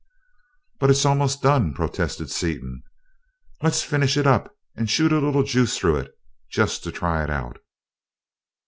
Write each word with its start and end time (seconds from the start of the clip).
"But 0.79 0.89
it's 0.89 1.05
almost 1.05 1.43
done!" 1.43 1.75
protested 1.75 2.31
Seaton. 2.31 2.81
"Let's 3.61 3.83
finish 3.83 4.17
it 4.17 4.25
up 4.25 4.51
and 4.75 4.89
shoot 4.89 5.11
a 5.11 5.19
little 5.19 5.43
juice 5.43 5.77
through 5.77 5.97
it, 5.97 6.11
just 6.49 6.83
to 6.85 6.91
try 6.91 7.23
it 7.23 7.29
out." 7.29 7.59